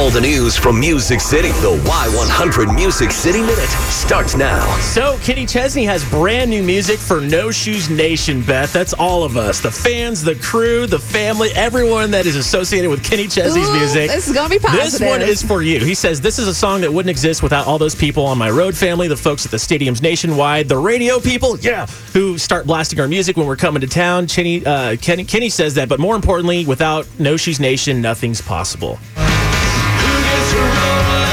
All 0.00 0.08
the 0.08 0.18
news 0.18 0.56
from 0.56 0.80
Music 0.80 1.20
City. 1.20 1.48
The 1.48 1.76
Y100 1.84 2.74
Music 2.74 3.10
City 3.10 3.42
Minute 3.42 3.68
starts 3.68 4.34
now. 4.34 4.64
So, 4.78 5.18
Kenny 5.18 5.44
Chesney 5.44 5.84
has 5.84 6.08
brand 6.08 6.48
new 6.48 6.62
music 6.62 6.98
for 6.98 7.20
No 7.20 7.50
Shoes 7.50 7.90
Nation, 7.90 8.40
Beth. 8.42 8.72
That's 8.72 8.94
all 8.94 9.24
of 9.24 9.36
us 9.36 9.60
the 9.60 9.70
fans, 9.70 10.22
the 10.22 10.36
crew, 10.36 10.86
the 10.86 10.98
family, 10.98 11.50
everyone 11.54 12.10
that 12.12 12.24
is 12.24 12.34
associated 12.34 12.88
with 12.88 13.04
Kenny 13.04 13.28
Chesney's 13.28 13.68
Ooh, 13.68 13.78
music. 13.78 14.08
this 14.08 14.26
is 14.26 14.34
gonna 14.34 14.48
be 14.48 14.58
positive. 14.58 15.00
This 15.00 15.00
one 15.02 15.20
is 15.20 15.42
for 15.42 15.60
you. 15.60 15.80
He 15.80 15.94
says, 15.94 16.18
This 16.18 16.38
is 16.38 16.48
a 16.48 16.54
song 16.54 16.80
that 16.80 16.90
wouldn't 16.90 17.10
exist 17.10 17.42
without 17.42 17.66
all 17.66 17.76
those 17.76 17.94
people 17.94 18.24
on 18.24 18.38
my 18.38 18.48
road 18.48 18.74
family, 18.74 19.06
the 19.06 19.18
folks 19.18 19.44
at 19.44 19.50
the 19.50 19.58
stadiums 19.58 20.00
nationwide, 20.00 20.66
the 20.66 20.78
radio 20.78 21.20
people, 21.20 21.58
yeah, 21.58 21.84
who 22.14 22.38
start 22.38 22.66
blasting 22.66 23.00
our 23.00 23.08
music 23.08 23.36
when 23.36 23.46
we're 23.46 23.54
coming 23.54 23.82
to 23.82 23.86
town. 23.86 24.26
Kenny, 24.26 24.64
uh, 24.64 24.96
Kenny, 24.96 25.24
Kenny 25.24 25.50
says 25.50 25.74
that, 25.74 25.90
but 25.90 26.00
more 26.00 26.16
importantly, 26.16 26.64
without 26.64 27.06
No 27.18 27.36
Shoes 27.36 27.60
Nation, 27.60 28.00
nothing's 28.00 28.40
possible. 28.40 28.98
Cheers. 30.50 31.29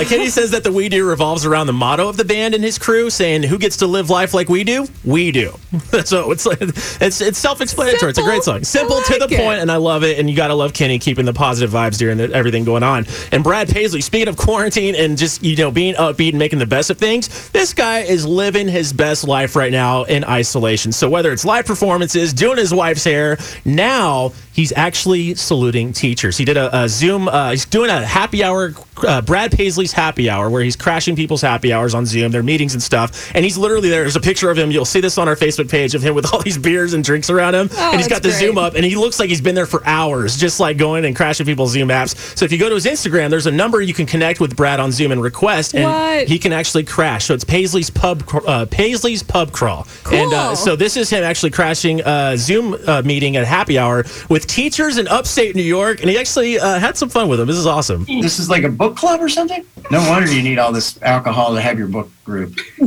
Yeah, 0.00 0.04
Kenny 0.04 0.28
says 0.28 0.50
that 0.52 0.64
the 0.64 0.72
We 0.72 0.88
Do 0.88 1.06
revolves 1.08 1.44
around 1.44 1.66
the 1.66 1.72
motto 1.72 2.08
of 2.08 2.16
the 2.16 2.24
band 2.24 2.54
and 2.54 2.62
his 2.62 2.78
crew, 2.78 3.10
saying, 3.10 3.42
"Who 3.44 3.58
gets 3.58 3.78
to 3.78 3.86
live 3.86 4.10
life 4.10 4.34
like 4.34 4.48
we 4.48 4.64
do? 4.64 4.86
We 5.04 5.32
do." 5.32 5.54
so 6.04 6.30
it's 6.32 6.46
like 6.46 6.58
it's 6.60 7.20
it's 7.20 7.38
self-explanatory. 7.38 8.10
It's 8.10 8.18
a 8.18 8.22
great 8.22 8.42
song, 8.42 8.64
simple 8.64 8.96
Simple. 9.00 9.14
I 9.16 9.18
to 9.18 9.26
the 9.28 9.34
it. 9.34 9.44
point, 9.44 9.60
and 9.60 9.70
I 9.70 9.76
love 9.76 10.04
it. 10.04 10.18
And 10.18 10.28
you 10.28 10.36
gotta 10.36 10.54
love 10.54 10.72
Kenny 10.72 10.98
keeping 10.98 11.24
the 11.24 11.32
positive 11.32 11.70
vibes 11.70 11.98
during 11.98 12.18
the, 12.18 12.32
everything 12.32 12.64
going 12.64 12.82
on. 12.82 13.06
And 13.32 13.42
Brad 13.42 13.68
Paisley, 13.68 14.00
speaking 14.00 14.28
of 14.28 14.36
quarantine 14.36 14.94
and 14.94 15.16
just 15.18 15.42
you 15.42 15.56
know 15.56 15.70
being 15.70 15.94
upbeat 15.94 16.30
and 16.30 16.38
making 16.38 16.58
the 16.58 16.66
best 16.66 16.90
of 16.90 16.98
things, 16.98 17.50
this 17.50 17.72
guy 17.74 18.00
is 18.00 18.26
living 18.26 18.68
his 18.68 18.92
best 18.92 19.24
life 19.26 19.56
right 19.56 19.72
now 19.72 20.04
in 20.04 20.24
isolation. 20.24 20.92
So 20.92 21.08
whether 21.08 21.32
it's 21.32 21.44
live 21.44 21.66
performances, 21.66 22.32
doing 22.32 22.58
his 22.58 22.72
wife's 22.72 23.04
hair, 23.04 23.38
now 23.64 24.32
he's 24.52 24.72
actually 24.72 25.34
saluting 25.34 25.92
teachers. 25.92 26.36
He 26.36 26.44
did 26.44 26.56
a, 26.56 26.84
a 26.84 26.88
Zoom. 26.88 27.28
Uh, 27.28 27.50
he's 27.50 27.64
doing 27.66 27.90
a 27.90 28.04
happy 28.04 28.42
hour. 28.42 28.74
Uh, 28.96 29.20
Brad 29.20 29.52
Paisley's 29.86 30.04
happy 30.04 30.28
hour, 30.28 30.50
where 30.50 30.62
he's 30.62 30.74
crashing 30.74 31.14
people's 31.14 31.42
happy 31.42 31.72
hours 31.72 31.94
on 31.94 32.06
Zoom, 32.06 32.32
their 32.32 32.42
meetings 32.42 32.72
and 32.74 32.82
stuff. 32.82 33.30
And 33.34 33.44
he's 33.44 33.56
literally 33.56 33.88
there. 33.88 34.00
There's 34.02 34.16
a 34.16 34.20
picture 34.20 34.50
of 34.50 34.58
him. 34.58 34.70
You'll 34.72 34.84
see 34.84 35.00
this 35.00 35.16
on 35.18 35.28
our 35.28 35.36
Facebook 35.36 35.70
page 35.70 35.94
of 35.94 36.02
him 36.02 36.14
with 36.14 36.32
all 36.32 36.40
these 36.44 36.58
beers 36.58 36.92
and 36.92 37.04
drinks 37.04 37.30
around 37.30 37.54
him. 37.54 37.68
Oh, 37.72 37.90
and 37.92 38.00
he's 38.00 38.08
got 38.08 38.22
the 38.22 38.28
that's 38.28 38.40
Zoom 38.40 38.58
up, 38.58 38.74
and 38.74 38.84
he 38.84 38.96
looks 38.96 39.20
like 39.20 39.28
he's 39.28 39.40
been 39.40 39.54
there 39.54 39.66
for 39.66 39.86
hours, 39.86 40.36
just 40.36 40.58
like 40.58 40.76
going 40.76 41.04
and 41.04 41.14
crashing 41.14 41.46
people's 41.46 41.70
Zoom 41.72 41.88
apps. 41.88 42.16
So 42.36 42.44
if 42.44 42.50
you 42.52 42.58
go 42.58 42.68
to 42.68 42.74
his 42.74 42.86
Instagram, 42.86 43.30
there's 43.30 43.46
a 43.46 43.52
number 43.52 43.80
you 43.80 43.94
can 43.94 44.06
connect 44.06 44.40
with 44.40 44.56
Brad 44.56 44.80
on 44.80 44.90
Zoom 44.90 45.12
and 45.12 45.22
request, 45.22 45.74
and 45.74 45.84
What? 45.84 46.26
he 46.28 46.38
can 46.38 46.52
actually 46.52 46.82
crash. 46.84 47.26
So 47.26 47.34
it's 47.34 47.44
Paisley's 47.44 47.90
Pub 47.90 48.24
uh, 48.46 48.66
Paisley's 48.70 49.22
Pub 49.22 49.52
Crawl. 49.52 49.86
And 50.10 50.32
uh, 50.32 50.54
so 50.56 50.74
this 50.74 50.96
is 50.96 51.10
him 51.10 51.22
actually 51.22 51.50
crashing 51.50 52.00
a 52.00 52.36
Zoom 52.36 52.76
uh, 52.86 53.02
meeting 53.02 53.36
at 53.36 53.44
happy 53.46 53.78
hour 53.78 54.04
with 54.28 54.46
teachers 54.46 54.98
in 54.98 55.06
upstate 55.08 55.54
New 55.54 55.62
York, 55.62 56.00
and 56.00 56.10
he 56.10 56.18
actually 56.18 56.58
uh, 56.58 56.78
had 56.80 56.96
some 56.96 57.08
fun 57.08 57.28
with 57.28 57.38
them. 57.38 57.46
This 57.46 57.56
is 57.56 57.66
awesome. 57.66 58.04
This 58.06 58.38
is 58.38 58.50
like 58.50 58.62
a 58.64 58.68
book 58.68 58.96
club 58.96 59.20
or 59.20 59.28
something? 59.28 59.64
No 59.90 60.08
wonder 60.10 60.32
you 60.32 60.42
need 60.42 60.58
all 60.58 60.72
this 60.72 61.00
alcohol 61.02 61.54
to 61.54 61.60
have 61.60 61.78
your 61.78 61.88
book 61.88 62.10
group. 62.24 62.58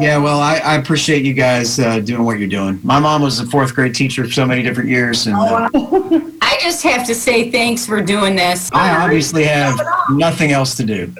yeah, 0.00 0.16
well, 0.16 0.40
I, 0.40 0.60
I 0.64 0.76
appreciate 0.76 1.24
you 1.24 1.34
guys 1.34 1.78
uh, 1.78 2.00
doing 2.00 2.24
what 2.24 2.38
you're 2.38 2.48
doing. 2.48 2.80
My 2.82 2.98
mom 2.98 3.22
was 3.22 3.38
a 3.40 3.46
fourth 3.46 3.74
grade 3.74 3.94
teacher 3.94 4.24
for 4.24 4.30
so 4.30 4.46
many 4.46 4.62
different 4.62 4.88
years, 4.88 5.26
and 5.26 5.36
uh, 5.36 5.68
I 6.42 6.58
just 6.60 6.82
have 6.84 7.06
to 7.06 7.14
say 7.14 7.50
thanks 7.50 7.86
for 7.86 8.00
doing 8.00 8.34
this. 8.34 8.70
I 8.72 8.96
obviously 9.04 9.44
have 9.44 9.78
nothing 10.10 10.52
else 10.52 10.74
to 10.76 10.84
do. 10.84 11.12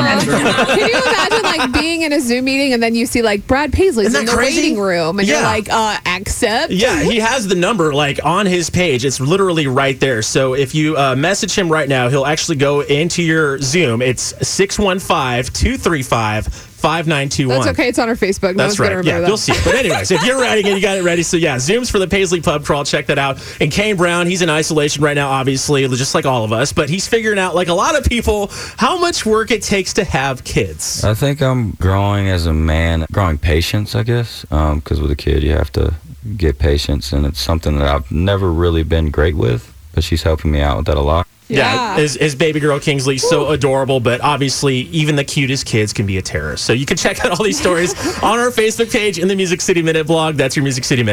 Can 0.00 0.78
you 0.78 1.02
imagine 1.02 1.42
like 1.42 1.72
being 1.72 2.02
in 2.02 2.12
a 2.12 2.20
Zoom 2.20 2.44
meeting 2.44 2.72
and 2.72 2.82
then 2.82 2.94
you 2.94 3.06
see 3.06 3.22
like 3.22 3.46
Brad 3.46 3.72
Paisley's 3.72 4.14
in 4.14 4.24
the 4.26 4.32
crazy? 4.32 4.60
waiting 4.62 4.78
room 4.78 5.18
and 5.18 5.28
Yeah. 5.28 5.34
you're 5.34 5.42
like, 5.44 5.68
uh, 5.70 5.98
accept? 6.06 6.72
Yeah, 6.72 7.02
he 7.02 7.18
has 7.18 7.46
the 7.46 7.54
number 7.54 7.92
like 7.94 8.20
on 8.24 8.46
his 8.46 8.70
page. 8.70 9.04
It's 9.04 9.20
literally 9.20 9.66
right 9.66 9.98
there. 10.00 10.22
So 10.22 10.54
if 10.54 10.74
you 10.74 10.96
uh, 10.96 11.14
message 11.16 11.54
him 11.56 11.70
right 11.70 11.88
now, 11.88 12.08
he'll 12.08 12.26
actually 12.26 12.56
go 12.56 12.80
into 12.80 13.22
your 13.22 13.58
Zoom. 13.60 14.02
It's 14.02 14.34
615 14.46 15.52
235 15.52 16.46
5921. 16.84 17.48
That's 17.64 17.68
okay. 17.78 17.88
It's 17.88 17.98
on 17.98 18.08
our 18.10 18.14
Facebook. 18.14 18.54
No 18.56 18.64
That's 18.64 18.78
one's 18.78 18.78
gonna 18.78 18.90
right. 18.90 18.96
remember 18.98 19.08
Yeah, 19.08 19.20
that. 19.20 19.28
you'll 19.28 19.36
see 19.38 19.52
it. 19.52 19.60
But 19.64 19.74
anyways, 19.74 20.10
if 20.10 20.22
you're 20.24 20.38
writing 20.38 20.66
it, 20.66 20.74
you 20.74 20.82
got 20.82 20.98
it 20.98 21.02
ready. 21.02 21.22
So 21.22 21.36
yeah, 21.38 21.56
Zooms 21.56 21.90
for 21.90 21.98
the 21.98 22.06
Paisley 22.06 22.40
Pub 22.42 22.64
Crawl. 22.64 22.84
Check 22.84 23.06
that 23.06 23.18
out. 23.18 23.42
And 23.60 23.72
Kane 23.72 23.96
Brown, 23.96 24.26
he's 24.26 24.42
in 24.42 24.50
isolation 24.50 25.02
right 25.02 25.14
now, 25.14 25.30
obviously, 25.30 25.88
just 25.88 26.14
like 26.14 26.26
all 26.26 26.44
of 26.44 26.52
us. 26.52 26.72
But 26.72 26.90
he's 26.90 27.08
figuring 27.08 27.38
out, 27.38 27.54
like 27.54 27.68
a 27.68 27.74
lot 27.74 27.96
of 27.98 28.04
people, 28.04 28.50
how 28.76 28.98
much 28.98 29.24
work 29.24 29.50
it 29.50 29.62
takes 29.62 29.94
to 29.94 30.04
have 30.04 30.44
kids. 30.44 31.02
I 31.04 31.14
think 31.14 31.40
I'm 31.40 31.70
growing 31.72 32.28
as 32.28 32.44
a 32.46 32.52
man, 32.52 33.06
growing 33.10 33.38
patience, 33.38 33.94
I 33.94 34.02
guess, 34.02 34.44
um, 34.52 34.80
because 34.80 35.00
with 35.00 35.10
a 35.10 35.16
kid 35.16 35.42
you 35.42 35.52
have 35.52 35.72
to 35.72 35.94
get 36.36 36.58
patience, 36.58 37.12
and 37.12 37.26
it's 37.26 37.40
something 37.40 37.78
that 37.78 37.88
I've 37.88 38.10
never 38.12 38.52
really 38.52 38.82
been 38.82 39.10
great 39.10 39.36
with, 39.36 39.73
but 39.94 40.04
she's 40.04 40.22
helping 40.22 40.50
me 40.50 40.60
out 40.60 40.78
with 40.78 40.86
that 40.86 40.96
a 40.96 41.00
lot. 41.00 41.26
Yeah, 41.46 41.58
Yeah. 41.58 41.96
his, 41.98 42.14
his 42.14 42.34
baby 42.34 42.58
girl 42.58 42.80
Kingsley 42.80 43.18
so 43.18 43.50
adorable, 43.50 44.00
but 44.00 44.22
obviously 44.22 44.76
even 44.76 45.16
the 45.16 45.24
cutest 45.24 45.66
kids 45.66 45.92
can 45.92 46.06
be 46.06 46.16
a 46.16 46.22
terrorist. 46.22 46.64
So 46.64 46.72
you 46.72 46.86
can 46.86 46.96
check 46.96 47.22
out 47.22 47.32
all 47.38 47.44
these 47.44 47.60
stories 47.60 47.92
on 48.22 48.38
our 48.38 48.48
Facebook 48.50 48.90
page 48.90 49.18
in 49.18 49.28
the 49.28 49.36
Music 49.36 49.60
City 49.60 49.82
Minute 49.82 50.06
blog. 50.06 50.36
That's 50.36 50.56
your 50.56 50.62
Music 50.62 50.84
City 50.84 51.02
Minute. 51.02 51.12